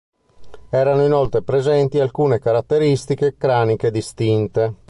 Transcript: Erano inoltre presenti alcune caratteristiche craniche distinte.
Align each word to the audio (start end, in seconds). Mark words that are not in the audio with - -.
Erano 0.71 1.05
inoltre 1.05 1.43
presenti 1.43 1.99
alcune 1.99 2.39
caratteristiche 2.39 3.37
craniche 3.37 3.91
distinte. 3.91 4.73